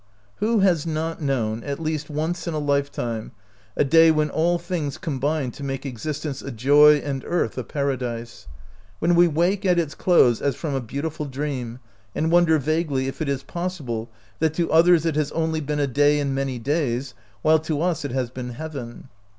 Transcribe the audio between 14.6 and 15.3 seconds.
others it